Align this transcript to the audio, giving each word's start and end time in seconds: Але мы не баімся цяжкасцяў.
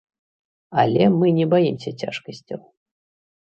Але 0.83 1.03
мы 1.19 1.27
не 1.41 1.47
баімся 1.53 1.95
цяжкасцяў. 2.01 2.61